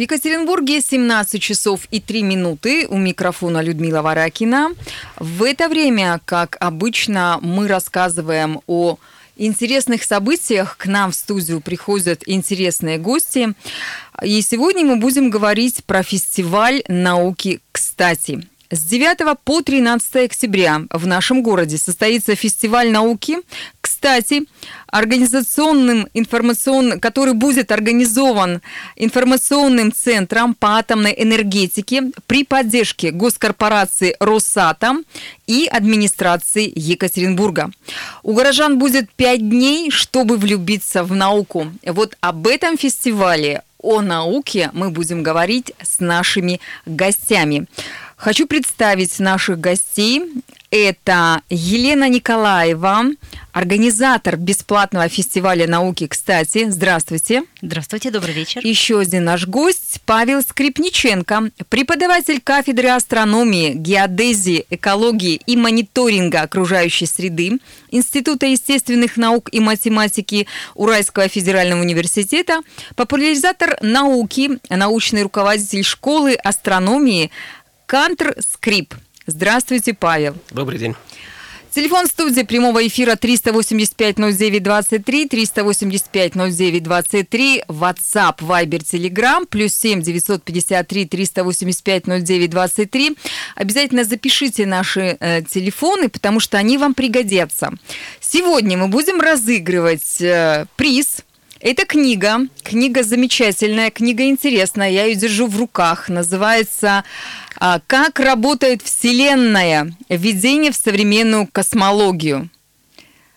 [0.00, 2.86] В Екатеринбурге 17 часов и 3 минуты.
[2.88, 4.70] У микрофона Людмила Варакина.
[5.18, 8.96] В это время, как обычно, мы рассказываем о
[9.36, 10.78] интересных событиях.
[10.78, 13.52] К нам в студию приходят интересные гости.
[14.22, 18.48] И сегодня мы будем говорить про фестиваль науки «Кстати».
[18.70, 23.38] С 9 по 13 октября в нашем городе состоится фестиваль науки.
[24.00, 24.44] Кстати,
[24.86, 28.62] организационным информационным, который будет организован
[28.96, 35.04] информационным центром по атомной энергетике при поддержке госкорпорации «Росатом»
[35.46, 37.72] и администрации Екатеринбурга.
[38.22, 41.70] У горожан будет пять дней, чтобы влюбиться в науку.
[41.84, 47.66] Вот об этом фестивале, о науке мы будем говорить с нашими гостями.
[48.16, 50.22] Хочу представить наших гостей.
[50.70, 53.06] Это Елена Николаева,
[53.50, 56.70] организатор бесплатного фестиваля науки «Кстати».
[56.70, 57.42] Здравствуйте.
[57.60, 58.60] Здравствуйте, добрый вечер.
[58.64, 67.58] Еще один наш гость Павел Скрипниченко, преподаватель кафедры астрономии, геодезии, экологии и мониторинга окружающей среды
[67.90, 72.60] Института естественных наук и математики Уральского федерального университета,
[72.94, 77.32] популяризатор науки, научный руководитель школы астрономии–
[77.90, 78.94] Кантр Скрип.
[79.30, 80.36] Здравствуйте, Павел.
[80.50, 80.94] Добрый день.
[81.72, 93.16] Телефон студии прямого эфира 385-09-23, 385-09-23, WhatsApp, Viber, Telegram, плюс 7 953 385-09-23.
[93.54, 97.72] Обязательно запишите наши э, телефоны, потому что они вам пригодятся.
[98.18, 101.22] Сегодня мы будем разыгрывать э, приз–
[101.60, 102.40] это книга.
[102.62, 104.90] Книга замечательная, книга интересная.
[104.90, 106.08] Я ее держу в руках.
[106.08, 107.04] Называется
[107.56, 109.94] а, «Как работает Вселенная.
[110.08, 112.48] Введение в современную космологию».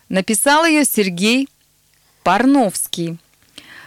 [0.09, 1.49] Написал ее Сергей
[2.23, 3.17] Парновский.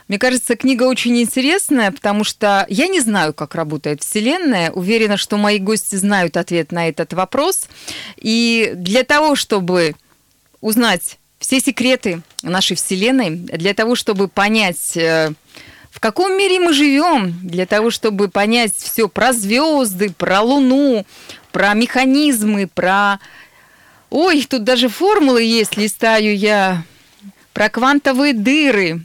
[0.08, 4.70] Мне кажется, книга очень интересная, потому что я не знаю, как работает Вселенная.
[4.70, 7.68] Уверена, что мои гости знают ответ на этот вопрос.
[8.16, 9.96] И для того, чтобы
[10.60, 15.30] узнать все секреты нашей Вселенной для того, чтобы понять, э,
[15.92, 21.06] в каком мире мы живем, для того, чтобы понять все про звезды, про Луну,
[21.52, 23.20] про механизмы, про...
[24.10, 26.82] Ой, тут даже формулы есть, листаю я,
[27.52, 29.02] про квантовые дыры,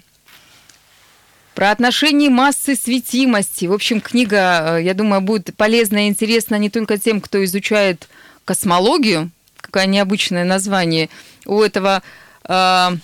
[1.53, 3.67] про отношение массы светимости.
[3.67, 8.09] В общем, книга, э, я думаю, будет полезна и интересна не только тем, кто изучает
[8.45, 11.09] космологию, какое необычное название
[11.45, 12.01] у этого
[12.47, 12.97] я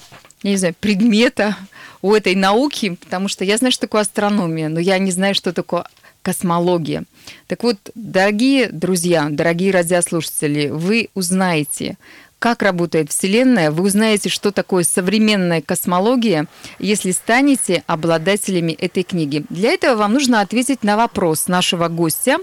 [0.43, 1.55] не знаю, предмета,
[2.01, 5.53] у этой науки, потому что я знаю, что такое астрономия, но я не знаю, что
[5.53, 5.85] такое
[6.21, 7.03] космология.
[7.47, 11.97] Так вот, дорогие друзья, дорогие радиослушатели, вы узнаете,
[12.39, 16.45] как работает Вселенная, вы узнаете, что такое современная космология,
[16.79, 19.43] если станете обладателями этой книги.
[19.49, 22.37] Для этого вам нужно ответить на вопрос нашего гостя.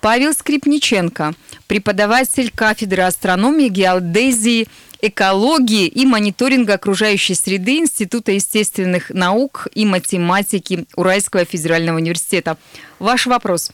[0.00, 1.34] Павел Скрипниченко,
[1.66, 4.68] преподаватель кафедры астрономии, геодезии
[5.00, 12.56] экологии и мониторинга окружающей среды Института естественных наук и математики Уральского федерального университета.
[12.98, 13.70] Ваш вопрос.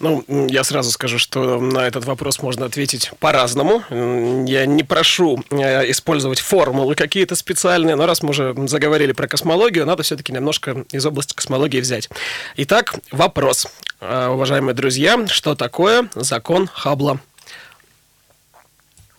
[0.00, 3.82] Ну, я сразу скажу, что на этот вопрос можно ответить по-разному.
[4.46, 9.86] Я не прошу э, использовать формулы какие-то специальные, но раз мы уже заговорили про космологию,
[9.86, 12.08] надо все-таки немножко из области космологии взять.
[12.56, 13.66] Итак, вопрос,
[14.00, 17.20] э, уважаемые друзья, что такое закон Хаббла?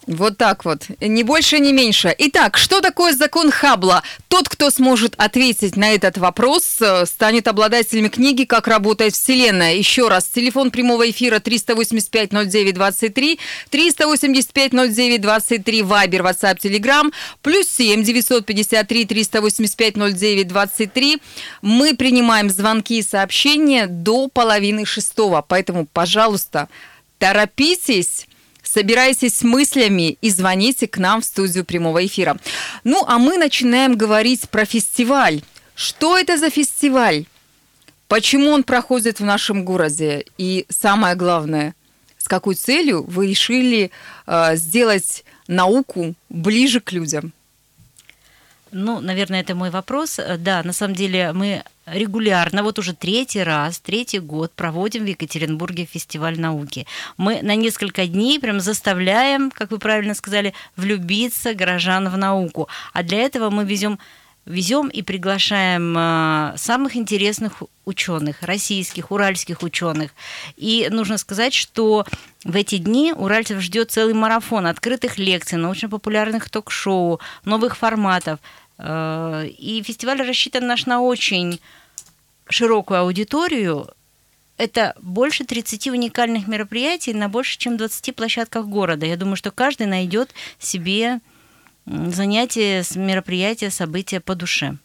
[0.09, 0.87] Вот так вот.
[1.01, 2.15] Ни больше, ни меньше.
[2.17, 4.01] Итак, что такое закон Хаббла?
[4.27, 9.75] Тот, кто сможет ответить на этот вопрос, э, станет обладателем книги «Как работает Вселенная».
[9.75, 13.37] Еще раз, телефон прямого эфира 385-09-23,
[13.69, 21.21] 385-09-23, Вайбер, WhatsApp, Telegram, плюс 7 953 385 09 23.
[21.61, 26.67] Мы принимаем звонки и сообщения до половины шестого, поэтому, пожалуйста,
[27.19, 28.25] торопитесь
[28.71, 32.37] Собирайтесь с мыслями и звоните к нам в студию прямого эфира.
[32.83, 35.41] Ну, а мы начинаем говорить про фестиваль.
[35.73, 37.25] Что это за фестиваль?
[38.07, 40.25] Почему он проходит в нашем городе?
[40.37, 41.73] И самое главное,
[42.19, 43.89] с какой целью вы решили
[44.27, 47.33] э, сделать науку ближе к людям?
[48.71, 50.19] Ну, наверное, это мой вопрос.
[50.39, 55.85] Да, на самом деле мы регулярно, вот уже третий раз, третий год проводим в Екатеринбурге
[55.85, 56.85] фестиваль науки.
[57.17, 62.67] Мы на несколько дней прям заставляем, как вы правильно сказали, влюбиться горожан в науку.
[62.93, 63.99] А для этого мы везем
[64.49, 70.11] везем и приглашаем э, самых интересных ученых, российских, уральских ученых.
[70.57, 72.05] И нужно сказать, что
[72.43, 78.39] в эти дни уральцев ждет целый марафон открытых лекций, научно-популярных ток-шоу, новых форматов.
[78.79, 81.61] Э, и фестиваль рассчитан наш на очень
[82.49, 83.87] широкую аудиторию,
[84.57, 89.05] это больше 30 уникальных мероприятий на больше, чем 20 площадках города.
[89.05, 91.21] Я думаю, что каждый найдет себе
[91.89, 94.77] занятие, мероприятие, события по душе.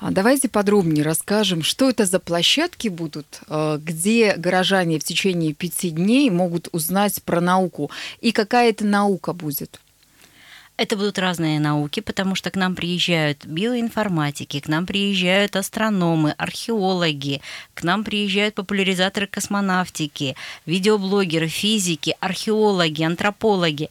[0.00, 5.90] А давайте подробнее расскажем, что это за площадки будут, э, где горожане в течение пяти
[5.90, 7.90] дней могут узнать про науку
[8.20, 9.80] и какая это наука будет.
[10.76, 17.40] Это будут разные науки, потому что к нам приезжают биоинформатики, к нам приезжают астрономы, археологи,
[17.74, 23.90] к нам приезжают популяризаторы космонавтики, видеоблогеры, физики, археологи, антропологи.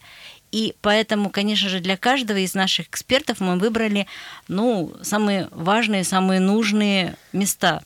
[0.51, 4.07] И поэтому, конечно же, для каждого из наших экспертов мы выбрали
[4.47, 7.83] ну, самые важные, самые нужные места.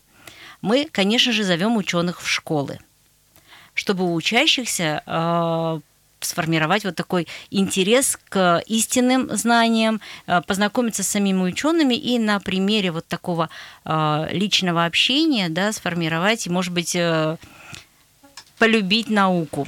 [0.62, 2.80] Мы, конечно же, зовем ученых в школы,
[3.74, 5.80] чтобы у учащихся э,
[6.20, 12.92] сформировать вот такой интерес к истинным знаниям, э, познакомиться с самими учеными и на примере
[12.92, 13.50] вот такого
[13.86, 17.38] э, личного общения да, сформировать и, может быть, э,
[18.60, 19.68] полюбить науку.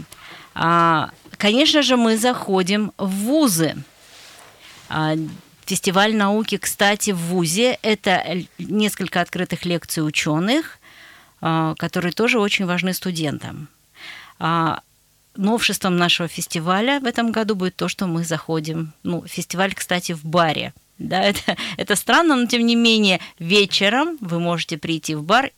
[1.43, 3.75] А, конечно же, мы заходим в вузы.
[4.89, 5.15] А,
[5.65, 8.23] фестиваль науки, кстати, в ВУЗе– это
[8.57, 10.79] несколько открытых лекций ученых,
[11.41, 13.67] которые тоже очень важны студентам
[15.35, 18.93] новшеством нашего фестиваля в этом году будет то, что мы заходим.
[19.01, 20.73] Ну, фестиваль, кстати, в баре.
[20.99, 25.51] Да, это, это странно, но тем не менее вечером вы можете прийти в бар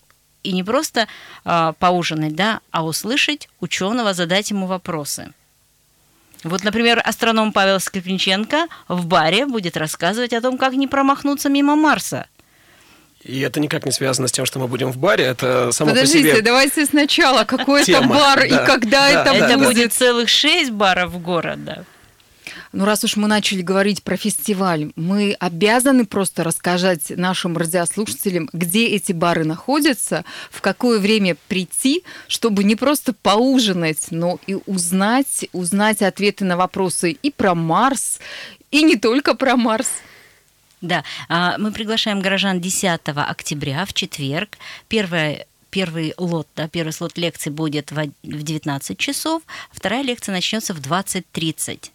[0.43, 1.07] и не просто
[1.43, 5.33] э, поужинать, да, а услышать ученого, задать ему вопросы.
[6.43, 11.75] Вот, например, астроном Павел Скрипниченко в баре будет рассказывать о том, как не промахнуться мимо
[11.75, 12.27] Марса–
[13.25, 15.23] и это никак не связано с тем, что мы будем в баре.
[15.23, 16.41] Это само Подождите, по себе...
[16.43, 17.43] давайте сначала.
[17.43, 19.49] Какой это бар да, и когда да, это да, будет?
[19.49, 21.85] Это будет целых шесть баров города.
[22.71, 28.87] Ну, раз уж мы начали говорить про фестиваль, мы обязаны просто рассказать нашим радиослушателям, где
[28.87, 36.01] эти бары находятся, в какое время прийти, чтобы не просто поужинать, но и узнать, узнать
[36.01, 38.19] ответы на вопросы и про Марс,
[38.71, 39.89] и не только про Марс.
[40.81, 44.57] Да, а, мы приглашаем горожан 10 октября в четверг.
[44.87, 49.43] Первая первый лот, да, первый слот лекции будет в 19 часов,
[49.73, 51.91] вторая лекция начнется в 20.30.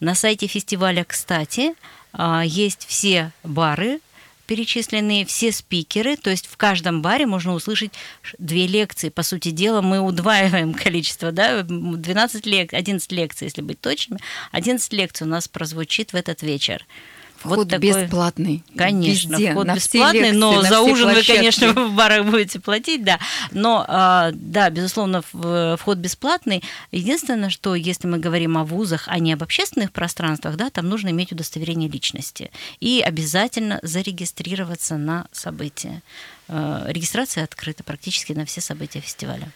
[0.00, 1.74] На сайте фестиваля, кстати,
[2.12, 4.00] а, есть все бары,
[4.48, 7.92] перечисленные все спикеры, то есть в каждом баре можно услышать
[8.38, 9.10] две лекции.
[9.10, 14.20] По сути дела, мы удваиваем количество, да, 12 лек, 11 лекций, если быть точными.
[14.52, 16.86] 11 лекций у нас прозвучит в этот вечер.
[17.38, 18.04] Вход вот такой...
[18.04, 18.64] бесплатный.
[18.76, 21.30] Конечно, Везде, вход бесплатный, лекции, но за ужин площадки.
[21.30, 23.20] вы, конечно, в барах будете платить, да.
[23.52, 26.64] Но, а, да, безусловно, вход бесплатный.
[26.90, 31.10] Единственное, что если мы говорим о вузах, а не об общественных пространствах, да, там нужно
[31.10, 32.50] иметь удостоверение личности
[32.80, 36.02] и обязательно зарегистрироваться на события.
[36.48, 39.48] Э, регистрация открыта практически на все события фестиваля.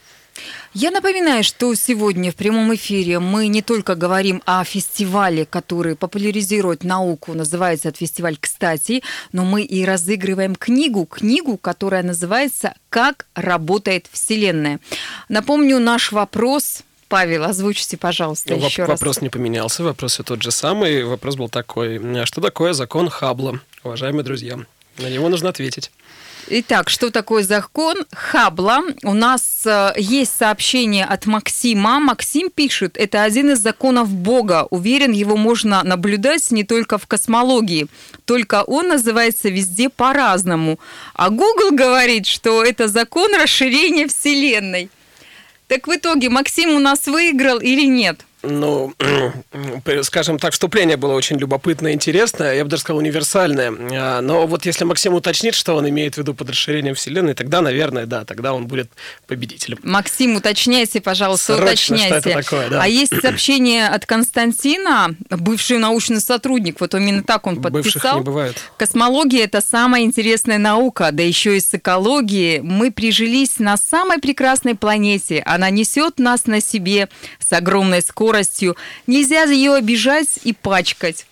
[0.75, 6.84] Я напоминаю, что сегодня в прямом эфире мы не только говорим о фестивале, который популяризирует
[6.84, 9.02] науку, называется этот фестиваль «Кстати»,
[9.32, 14.81] но мы и разыгрываем книгу, книгу, которая называется «Как работает Вселенная».
[15.29, 19.00] Напомню наш вопрос Павел, озвучите, пожалуйста, ну, еще вопрос раз.
[19.00, 21.05] Вопрос не поменялся, вопрос все тот же самый.
[21.05, 22.01] Вопрос был такой.
[22.24, 24.58] Что такое закон Хаббла, уважаемые друзья?
[24.96, 25.91] На него нужно ответить.
[26.49, 28.81] Итак, что такое закон Хаббла?
[29.05, 32.01] У нас э, есть сообщение от Максима.
[32.01, 34.67] Максим пишет, это один из законов Бога.
[34.70, 37.87] Уверен, его можно наблюдать не только в космологии.
[38.25, 40.81] Только он называется везде по-разному.
[41.15, 44.91] А Google говорит, что это закон расширения Вселенной.
[45.69, 48.27] Так в итоге Максим у нас выиграл или нет?
[48.43, 48.93] Ну,
[50.03, 53.72] скажем так, вступление было очень любопытное, интересное, я бы даже сказал, универсальное.
[53.93, 57.61] А, но вот если Максим уточнит, что он имеет в виду под расширением Вселенной, тогда,
[57.61, 58.91] наверное, да, тогда он будет
[59.27, 59.79] победителем.
[59.82, 62.20] Максим, уточняйте, пожалуйста, Срочно, уточняйте.
[62.20, 62.82] Что это такое, да.
[62.82, 67.82] А есть сообщение от Константина, бывший научный сотрудник, вот именно так он подписал.
[67.82, 68.56] Бывших не бывает.
[68.77, 72.61] Космология– это самая интересная наука, да еще и с экологией.
[72.61, 75.43] Мы прижились на самой прекрасной планете.
[75.46, 77.08] Она несет нас на себе
[77.39, 78.77] с огромной скоростью скоростью.
[79.06, 81.27] Нельзя ее обижать и пачкать.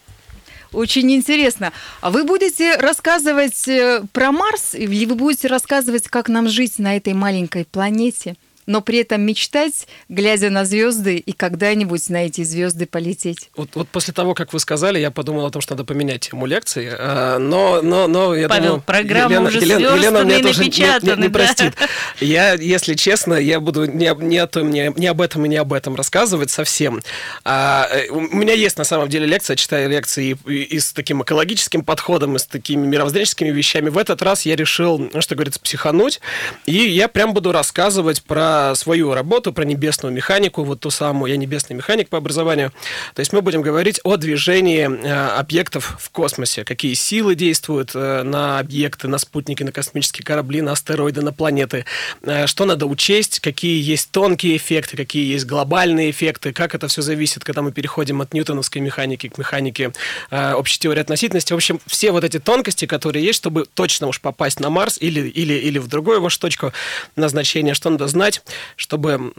[0.73, 1.73] Очень интересно.
[2.01, 6.97] А вы будете рассказывать э, про Марс или вы будете рассказывать, как нам жить на
[6.97, 8.37] этой маленькой планете?
[8.71, 13.51] Но при этом мечтать, глядя на звезды и когда-нибудь на эти звезды полететь.
[13.57, 16.47] Вот, вот после того, как вы сказали, я подумал о том, что надо поменять тему
[16.47, 20.61] лекции, э, но, но, но я Павел, думаю, программа Елена, уже Елена, Елена мне тоже
[20.61, 21.31] не, не, не да.
[21.31, 21.75] простит.
[22.21, 25.57] Я, если честно, я буду не, не, о том, не, не об этом и не
[25.57, 27.03] об этом рассказывать совсем.
[27.45, 30.93] А, э, у меня есть на самом деле лекция, читаю лекции и, и, и с
[30.93, 33.89] таким экологическим подходом, и с такими мировоззренческими вещами.
[33.89, 36.21] В этот раз я решил, ну, что говорится, психануть,
[36.67, 41.37] и я прям буду рассказывать про свою работу, про небесную механику, вот ту самую, я
[41.37, 42.73] небесный механик по образованию.
[43.15, 48.23] То есть мы будем говорить о движении э, объектов в космосе, какие силы действуют э,
[48.23, 51.85] на объекты, на спутники, на космические корабли, на астероиды, на планеты,
[52.23, 57.03] э, что надо учесть, какие есть тонкие эффекты, какие есть глобальные эффекты, как это все
[57.03, 59.93] зависит, когда мы переходим от ньютоновской механики к механике
[60.31, 61.53] общей теории относительности.
[61.53, 65.29] В общем, все вот эти тонкости, которые есть, чтобы точно уж попасть на Марс или,
[65.29, 66.73] или, или в другую вашу точку
[67.17, 68.43] назначения, что надо знать,
[68.77, 69.33] чтобы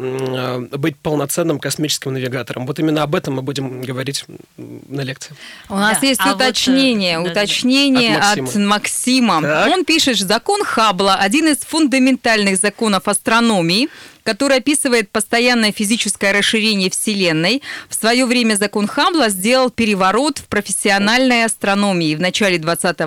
[0.72, 2.66] быть полноценным космическим навигатором.
[2.66, 4.26] Вот именно об этом мы будем говорить
[4.58, 5.36] на лекции.
[5.70, 8.66] У нас Да, есть а вот, уточнение, э, да, уточнение От от Максима.
[8.68, 9.42] Максима.
[9.42, 9.72] Так.
[9.72, 13.90] Он пишет, закон Хаббла– один из фундаментальных законов астрономии,
[14.24, 17.62] который описывает постоянное физическое расширение Вселенной.
[17.90, 22.16] В свое время закон Хаббла сделал переворот в профессиональной астрономии.
[22.16, 23.00] В начале 20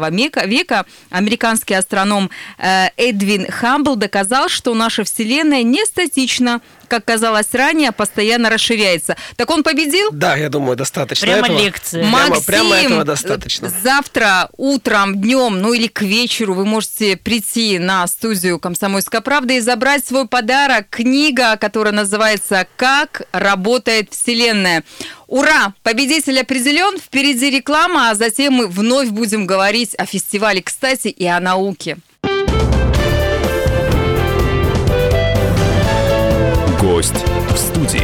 [0.46, 6.60] века, американский астроном э, Эдвин Хаббл доказал, что наша Вселенная не статична,
[6.94, 9.16] как казалось ранее, постоянно расширяется.
[9.34, 10.10] Так он победил?
[10.12, 11.58] Да, я думаю, достаточно Прямо этого.
[11.58, 12.02] лекция.
[12.02, 13.72] Прямо, Максим, прямо этого достаточно.
[13.82, 19.60] Завтра утром, днем, ну или к вечеру вы можете прийти на студию «Комсомольская правда» и
[19.60, 20.86] забрать свой подарок.
[20.88, 24.84] Книга, которая называется «Как работает Вселенная».
[25.26, 25.74] Ура!
[25.82, 31.40] Победитель определен, впереди реклама, а затем мы вновь будем говорить о фестивале, кстати, и о
[31.40, 31.96] науке.
[36.84, 37.14] Гость
[37.48, 38.02] в студии.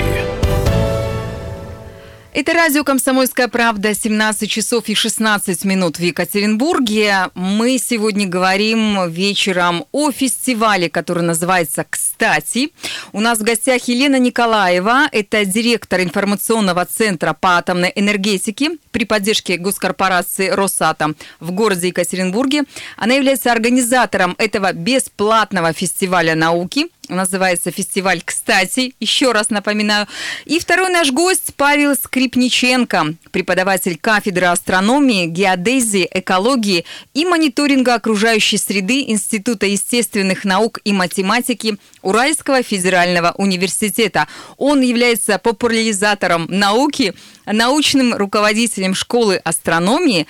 [2.32, 7.26] Это радио «Комсомольская правда», 17 часов и 16 минут в Екатеринбурге.
[7.34, 12.72] Мы сегодня говорим вечером о фестивале, который называется «Кстати».
[13.12, 19.58] У нас в гостях Елена Николаева, это директор информационного центра по атомной энергетике при поддержке
[19.58, 22.64] госкорпорации «Росатом» в городе Екатеринбурге.
[22.96, 30.07] Она является организатором этого бесплатного фестиваля науки– называется фестиваль «Кстати», еще раз напоминаю.
[30.45, 39.02] И второй наш гость Павел Скрипниченко, преподаватель кафедры астрономии, геодезии, экологии и мониторинга окружающей среды
[39.09, 44.29] Института естественных наук и математики Уральского федерального университета.
[44.57, 47.14] Он является популяризатором науки,
[47.47, 50.26] научным руководителем школы астрономии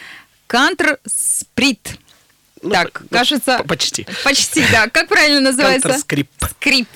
[0.47, 1.99] Кантр Сприт.
[2.63, 3.59] Ну, так, ну, кажется...
[3.59, 4.07] по- почти.
[4.25, 4.89] Почти, да.
[4.89, 5.89] Как правильно называется?
[5.89, 6.29] Контрскрип.
[6.59, 6.89] Скрип.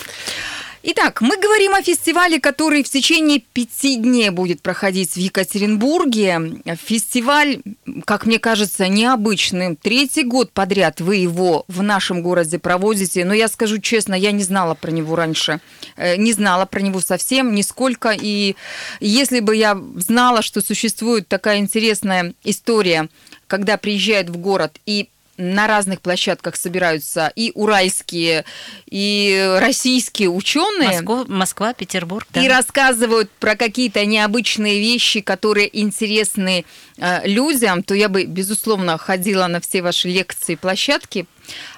[0.87, 6.61] Итак, мы говорим о фестивале, который в течение пяти дней будет проходить в Екатеринбурге.
[6.77, 7.63] Фестиваль,
[8.05, 9.77] как мне кажется, необычный.
[9.77, 13.25] Третий год подряд вы его в нашем городе проводите.
[13.25, 15.61] Но я скажу честно, я не знала про него раньше.
[15.97, 18.15] Э, Не знала про него совсем, нисколько.
[18.21, 18.55] И
[19.01, 23.09] если бы я знала, что существует такая интересная история,
[23.47, 28.45] когда приезжают в город и на разных площадках собираются и уральские,
[28.89, 30.89] и российские ученые.
[30.89, 32.27] Москва, Москва, Петербург.
[32.33, 32.43] да.
[32.43, 36.65] И рассказывают про какие-то необычные вещи, которые интересны
[36.99, 41.27] э, людям, то я бы, безусловно, ходила на все ваши лекции, площадки.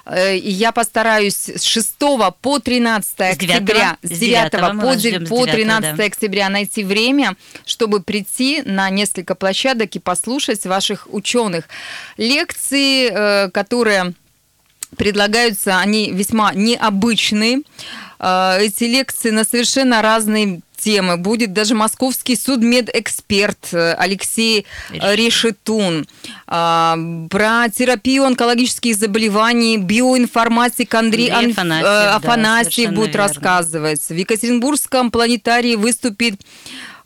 [0.05, 1.95] Э, И я постараюсь с 6
[2.41, 5.95] по 13 С 9 октября, с с 9 9 мы по, с по 9, 13
[5.95, 6.03] да.
[6.03, 11.65] октября найти время, чтобы прийти на несколько площадок и послушать ваших ученых.
[12.17, 14.13] Лекции, э, которые
[14.95, 17.61] предлагаются, они весьма необычные.
[18.19, 21.17] Э, Эти лекции на совершенно разные темы.
[21.17, 26.07] Будет даже московский судмедэксперт э, Алексей э, Решетун.
[26.47, 26.97] А,
[27.29, 33.23] Про терапию онкологических заболеваний, биоинформатик Андрей Анф- Афанасьев, э, да, Афанасьев совершенно будет верно.
[33.27, 34.01] рассказывать.
[34.07, 36.39] В Екатеринбургском планетарии выступит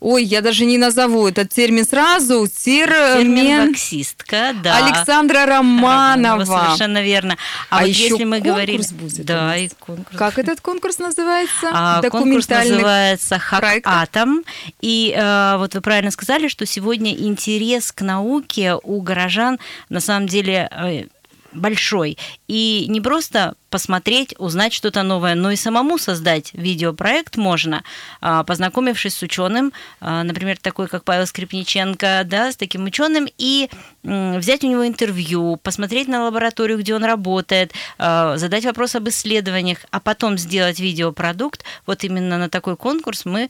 [0.04, 2.48] Ой, я даже не назову этот термин сразу.
[2.48, 4.84] Термен Терминваксистка, да.
[4.84, 6.44] Александра Романова.
[6.44, 7.36] Совершенно верно.
[7.70, 8.82] А, А вот еще если мы конкурс говорили...
[8.94, 10.18] будет Да, и конкурс.
[10.18, 11.70] Как этот конкурс называется?
[11.72, 13.62] А, конкурс называется «Хак.
[13.84, 14.42] Атом».
[14.80, 20.26] И э, вот вы правильно сказали, что сегодня интерес к науке у горожан на самом
[20.26, 21.04] деле э,
[21.52, 22.18] большой.
[22.48, 27.82] И не просто посмотреть, узнать что-то новое, но и самому создать видеопроект можно,
[28.20, 33.70] а, познакомившись с ученым, а, например, такой как Павел Скрипниченко, да, с таким ученым, и
[34.02, 39.78] взять у него интервью, посмотреть на лабораторию, где он работает, а, задать вопрос об исследованиях,
[39.90, 41.64] а потом сделать видеопродукт.
[41.86, 43.48] Вот именно на такой конкурс мы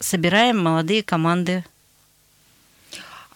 [0.00, 1.64] собираем молодые команды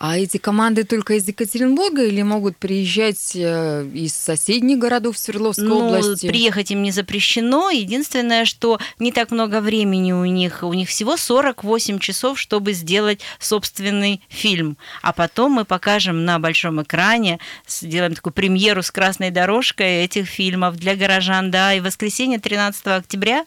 [0.04, 5.78] а эти команды только из Екатеринбурга или могут приезжать э, из соседних городов Свердловской ну,
[5.78, 6.26] области?
[6.26, 7.70] Приехать им не запрещено.
[7.70, 10.64] Единственное, что не так много времени у них.
[10.64, 14.76] У них всего 48 часов, чтобы сделать собственный фильм.
[15.02, 20.78] А потом мы покажем на большом экране, сделаем такую премьеру с красной дорожкой этих фильмов
[20.78, 21.52] для горожан.
[21.52, 23.46] Да, и в воскресенье 13 октября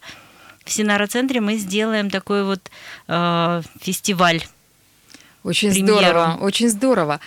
[0.64, 2.72] в Синара-центре мы сделаем такой вот
[3.10, 4.42] э, фестиваль
[5.46, 6.00] очень премьеру.
[6.00, 7.20] здорово, очень здорово.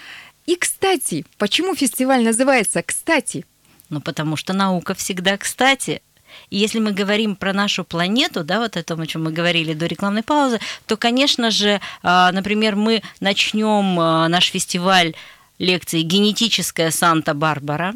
[0.47, 3.45] И, кстати, почему фестиваль называется «Кстати»?
[3.91, 6.03] Ну, потому что наука всегда кстати.
[6.51, 9.73] И если мы говорим про нашу планету, да, вот о том, о чем мы говорили
[9.73, 15.15] до рекламной паузы, то, конечно же, а, например, мы начнем а, наш фестиваль
[15.59, 17.95] лекции «Генетическая Санта-Барбара»,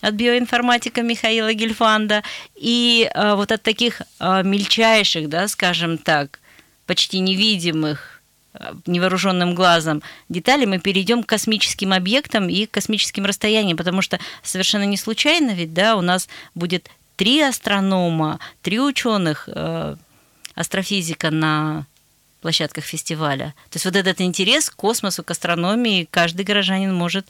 [0.00, 2.22] от биоинформатика Михаила Гельфанда,
[2.54, 6.38] и а, вот от таких мельчайших, да, скажем так,
[6.86, 8.17] почти невидимых
[8.86, 14.84] невооруженным глазом детали, мы перейдем к космическим объектам и к космическим расстояниям, потому что совершенно
[14.84, 19.96] не случайно ведь, да, у нас будет три астронома, три ученых, э,
[20.54, 21.86] астрофизика на
[22.40, 23.54] площадках фестиваля.
[23.70, 27.26] То есть вот этот интерес к космосу, к астрономии каждый горожанин может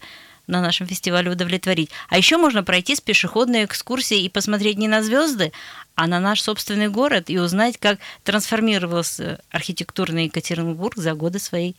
[0.48, 1.90] на нашем фестивале удовлетворить.
[2.08, 5.52] А еще можно пройти с пешеходной экскурсией и посмотреть не на звезды,
[5.94, 11.76] а на наш собственный город и узнать, как трансформировался архитектурный Екатеринбург за годы своей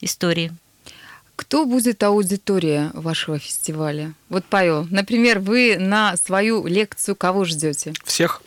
[0.00, 0.52] истории.
[1.36, 4.12] Кто будет аудитория вашего фестиваля?
[4.28, 7.92] Вот, Павел, например, вы на свою лекцию кого ждете?
[8.04, 8.42] Всех.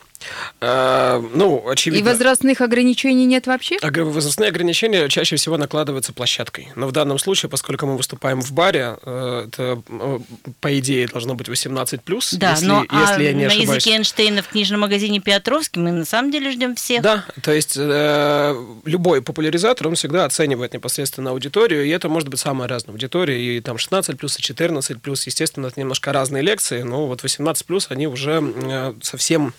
[0.60, 2.04] Э, ну, очевидно.
[2.04, 3.78] И возрастных ограничений нет вообще?
[3.82, 6.68] Возрастные ограничения чаще всего накладываются площадкой.
[6.76, 10.18] Но в данном случае, поскольку мы выступаем в баре, э, это, э,
[10.60, 12.36] по идее, должно быть 18+.
[12.38, 13.68] Да, если, но если а я не на ошибаюсь.
[13.68, 17.02] языке Эйнштейна в книжном магазине Петровский мы на самом деле ждем всех.
[17.02, 22.40] Да, то есть э, любой популяризатор, он всегда оценивает непосредственно аудиторию, и это может быть
[22.40, 26.82] самая разная аудитория, и там 16+, плюс, и 14+, плюс, естественно, это немножко разные лекции,
[26.82, 29.54] но вот 18+, плюс, они уже э, совсем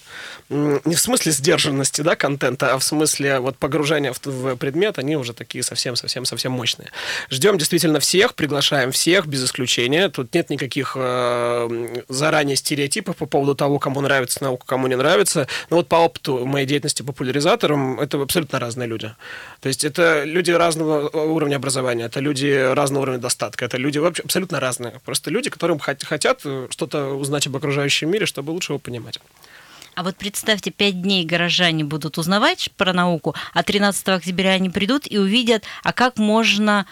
[0.53, 5.17] не в смысле сдержанности, да, контента, а в смысле вот погружения в, в предмет, они
[5.17, 6.89] уже такие совсем-совсем-совсем мощные.
[7.29, 10.09] Ждем действительно всех, приглашаем всех, без исключения.
[10.09, 15.47] Тут нет никаких э, заранее стереотипов по поводу того, кому нравится наука, кому не нравится.
[15.69, 19.11] Но вот по опыту моей деятельности популяризатором, это абсолютно разные люди.
[19.61, 24.23] То есть это люди разного уровня образования, это люди разного уровня достатка, это люди вообще
[24.23, 25.01] абсолютно разные.
[25.05, 29.19] Просто люди, которым хотят что-то узнать об окружающем мире, чтобы лучше его понимать.
[29.95, 35.03] А вот представьте, пять дней горожане будут узнавать про науку, а 13 октября они придут
[35.09, 36.85] и увидят, а как можно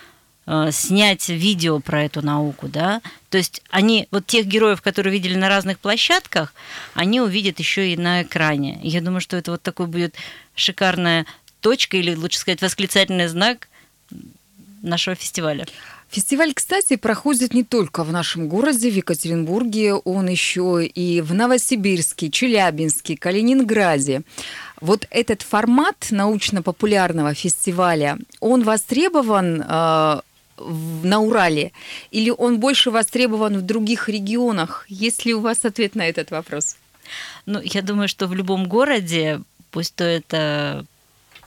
[0.46, 3.02] э, снять видео про эту науку, да?
[3.30, 6.54] То есть они, вот тех героев, которые видели на разных площадках,
[6.94, 8.80] они увидят еще и на экране.
[8.84, 10.16] Я думаю, что это вот такой будет
[10.54, 11.26] шикарная
[11.60, 13.68] точка, или лучше сказать, восклицательный знак
[14.82, 15.66] нашего фестиваля.
[16.12, 22.30] Фестиваль, кстати, проходит не только в нашем городе, в Екатеринбурге, он еще и в Новосибирске,
[22.30, 24.24] Челябинске, Калининграде.
[24.82, 30.20] Вот этот формат научно-популярного фестиваля, он востребован э,
[31.04, 31.72] на Урале
[32.12, 34.86] или он больше востребован в других регионах?
[34.90, 36.76] Есть ли у вас ответ на этот вопрос?
[37.46, 39.40] Ну, я думаю, что в любом городе,
[39.72, 40.86] пусть то это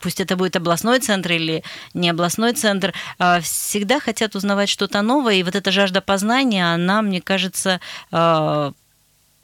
[0.04, 1.64] пусть это будет областной центр или
[1.94, 7.00] не областной центр, а, всегда хотят узнавать что-то новое, и вот эта жажда познания, она,
[7.00, 7.80] мне кажется,
[8.12, 8.72] а,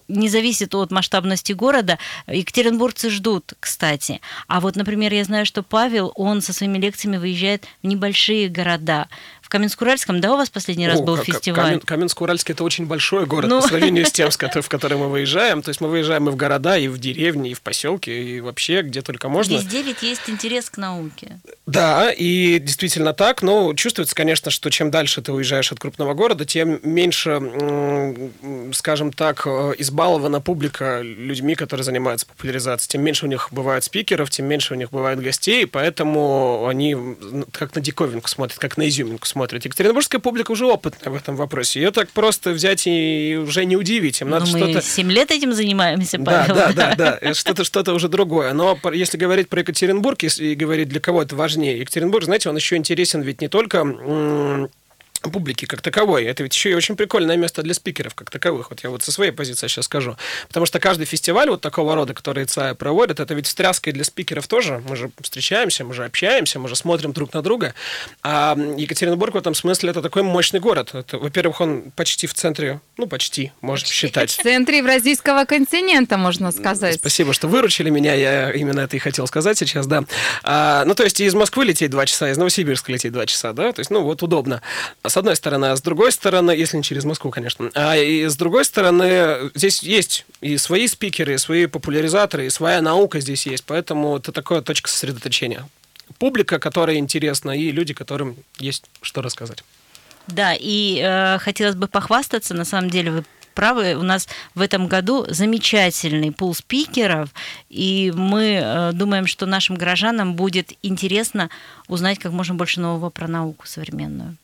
[0.07, 1.99] не зависит от масштабности города.
[2.27, 4.21] Екатеринбургцы ждут, кстати.
[4.49, 9.09] А вот, например, я знаю, что Павел, он со своими лекциями выезжает в небольшие города.
[9.51, 11.81] Каменск-Уральском, да, у вас последний раз О, был фестиваль?
[11.81, 13.61] Камен, Каменск-Уральский это очень большой город ну...
[13.61, 15.63] по сравнению с тем, в который мы выезжаем.
[15.63, 18.83] То есть мы выезжаем и в города, и в деревни, и в поселки, и вообще
[18.83, 19.55] где только можно.
[19.55, 21.41] Везде ведь есть интерес к науке.
[21.67, 26.45] Да, и действительно так, но чувствуется, конечно, что чем дальше ты уезжаешь от крупного города,
[26.45, 27.41] тем меньше,
[28.73, 32.93] скажем так, э, избалована публика людьми, которые занимаются популяризацией.
[32.93, 36.97] Тем меньше у них бывает спикеров, тем меньше у них бывает гостей, поэтому они
[37.51, 39.65] как на диковинку смотрят, как на изюминку смотрят смотрит.
[39.65, 41.81] Екатеринбургская публика уже опытная в этом вопросе.
[41.81, 44.21] Ее так просто взять и уже не удивить.
[44.21, 46.55] Им надо Но мы 7 лет этим занимаемся, Павел.
[46.55, 47.35] Да, да, да, да.
[47.35, 48.53] Что-то что уже другое.
[48.53, 52.77] Но если говорить про Екатеринбург, если говорить, для кого это важнее, Екатеринбург, знаете, он еще
[52.77, 53.83] интересен ведь не только
[55.23, 56.25] публики как таковой.
[56.25, 58.71] Это ведь еще и очень прикольное место для спикеров как таковых.
[58.71, 60.17] Вот я вот со своей позиции сейчас скажу.
[60.49, 64.05] Потому что каждый фестиваль вот такого рода, который ЦАЯ проводит, это ведь встряска и для
[64.05, 64.83] спикеров тоже.
[64.89, 67.75] Мы же встречаемся, мы же общаемся, мы же смотрим друг на друга.
[68.23, 70.95] А Екатеринбург в этом смысле это такой мощный город.
[70.95, 74.31] Это, во-первых, он почти в центре, ну, почти, можно считать.
[74.31, 76.97] В центре Евразийского континента, можно сказать.
[76.97, 78.15] Спасибо, что выручили меня.
[78.15, 80.05] Я именно это и хотел сказать сейчас, да.
[80.43, 83.73] А, ну, то есть из Москвы лететь два часа, из Новосибирска лететь два часа, да?
[83.73, 84.63] То есть, ну, вот удобно
[85.11, 88.37] с одной стороны, а с другой стороны, если не через Москву, конечно, а и с
[88.37, 93.65] другой стороны, здесь есть и свои спикеры, и свои популяризаторы, и своя наука здесь есть,
[93.65, 95.69] поэтому это такая точка сосредоточения.
[96.19, 99.63] Публика, которая интересна, и люди, которым есть что рассказать.
[100.27, 104.87] Да, и э, хотелось бы похвастаться, на самом деле вы правы, у нас в этом
[104.87, 107.31] году замечательный пул спикеров,
[107.69, 111.51] и мы э, думаем, что нашим горожанам будет интересно
[111.89, 114.37] узнать как можно больше нового про науку современную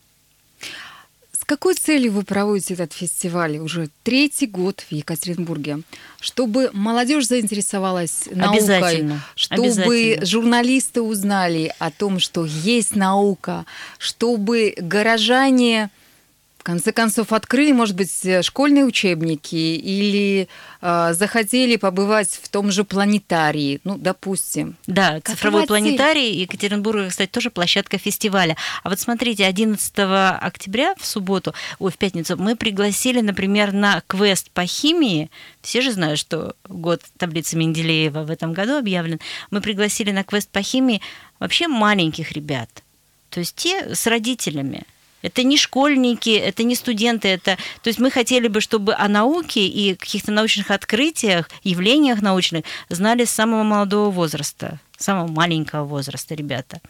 [1.47, 3.59] какой целью вы проводите этот фестиваль?
[3.59, 5.83] Уже третий год в Екатеринбурге?
[6.21, 13.65] Чтобы молодежь заинтересовалась наукой, чтобы журналисты узнали о том, что есть наука,
[13.99, 15.91] чтобы горожане
[16.67, 20.49] конце концов, открыли, может быть, школьные учебники или
[20.83, 24.75] э, захотели побывать в том же планетарии, ну, допустим.
[24.89, 25.69] Да, Какова цифровой цель?
[25.69, 28.57] планетарий Екатеринбург, кстати, тоже площадка фестиваля.
[28.83, 34.51] А вот смотрите, 11 октября в субботу, ой, в пятницу, мы пригласили, например, на квест
[34.51, 35.31] по химии.
[35.63, 39.21] Все же знают, что год таблицы Менделеева в этом году объявлен.
[39.53, 41.01] Мы пригласили на квест по химии
[41.39, 42.69] вообще маленьких ребят.
[43.31, 44.83] То есть те с родителями–
[45.27, 47.57] это не школьники, это не студенты, это...
[47.83, 53.25] То есть мы хотели бы, чтобы о науке и каких-то научных открытиях, явлениях научных знали
[53.25, 56.81] с самого молодого возраста, самого маленького возраста ребята.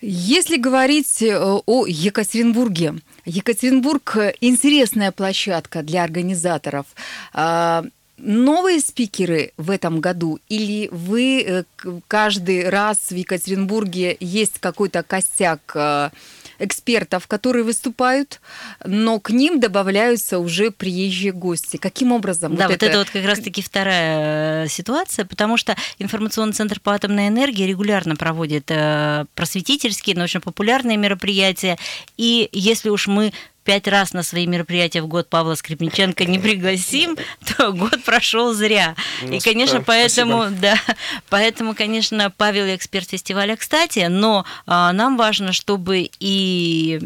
[0.00, 6.86] Если говорить э, о Екатеринбурге, Екатеринбург– интересная площадка для организаторов.
[7.32, 7.84] А,
[8.18, 11.64] новые спикеры в этом году или вы э,
[12.08, 16.10] каждый раз в Екатеринбурге есть какой-то костяк э,
[16.58, 18.40] экспертов, которые выступают,
[18.84, 21.76] но к ним добавляются уже приезжие гости.
[21.76, 22.56] Каким образом?
[22.56, 22.86] Да, вот, вот это...
[22.86, 28.16] это вот как раз-таки вторая э, ситуация, потому что информационный центр по атомной энергии регулярно
[28.16, 31.78] проводит э, просветительские, научно-популярные мероприятия,
[32.16, 33.32] и если уж мы
[33.68, 38.96] пять раз на свои мероприятия в год Павла Скрипниченко не пригласим, то год прошел зря.
[39.20, 40.60] Ну, и, конечно, поэтому, спасибо.
[40.62, 40.80] да,
[41.28, 46.98] поэтому, конечно, Павел эксперт фестиваля, кстати, но а, нам важно, чтобы и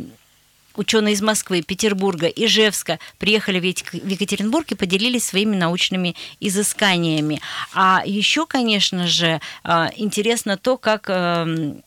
[0.77, 7.40] ученые из Москвы, Петербурга, Ижевска приехали в Екатеринбург и поделились своими научными изысканиями.
[7.75, 11.83] А еще, конечно же, а, интересно то, как эм,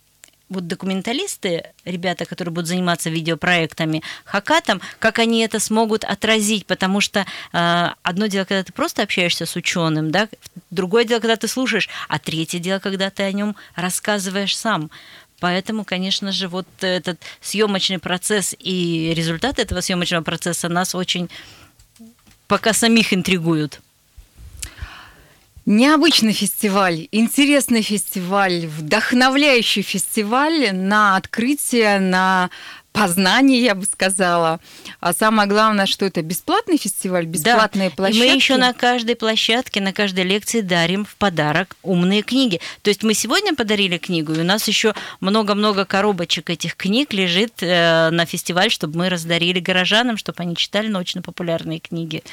[0.50, 7.26] вот документалисты, ребята, которые будут заниматься видеопроектами, хакатом, как они это смогут отразить, потому что
[7.54, 10.30] э, одно дело, когда ты просто общаешься с ученым, да,
[10.70, 14.92] другое дело, когда ты слушаешь, а третье дело, когда ты о нем рассказываешь сам.
[15.40, 21.30] Поэтому, конечно же, вот этот съемочный процесс и результат этого съемочного процесса нас очень
[22.48, 23.82] пока самих интригуют.
[25.66, 32.52] Необычный фестиваль, интересный фестиваль, вдохновляющий фестиваль на открытие, на
[32.96, 34.60] познание, я бы сказала.
[35.02, 37.96] А самое главное, что это бесплатный фестиваль, бесплатные да.
[37.96, 38.26] площадки.
[38.26, 42.62] И мы еще на каждой площадке, на каждой лекции дарим в подарок умные книги.
[42.82, 47.62] То есть мы сегодня подарили книгу, и у нас еще много-много коробочек этих книг лежит
[47.62, 52.24] э, на фестиваль, чтобы мы раздарили горожанам, чтобы они читали научно-популярные книги.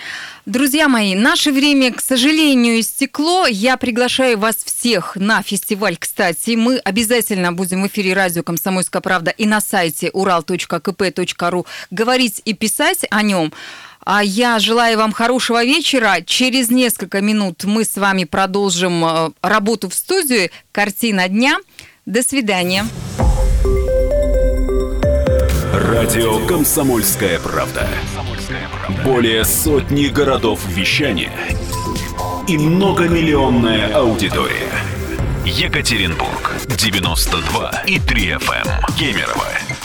[0.46, 3.46] Друзья мои, наше время, к сожалению, истекло.
[3.46, 6.50] Я приглашаю вас всех на фестиваль, кстати.
[6.50, 12.54] Мы обязательно будем в эфире радио «Комсомольская правда» и на сайте урал kp.ru говорить и
[12.54, 13.52] писать о нем.
[14.04, 16.16] А я желаю вам хорошего вечера.
[16.24, 20.50] Через несколько минут мы с вами продолжим э, работу в студии.
[20.72, 21.58] Картина дня.
[22.04, 22.84] До свидания.
[25.72, 27.86] Радио «Комсомольская правда».
[29.04, 31.32] Более сотни городов вещания
[32.48, 34.72] и многомиллионная аудитория.
[35.44, 38.96] Екатеринбург 92 и 3 FM.
[38.98, 39.48] Кемерово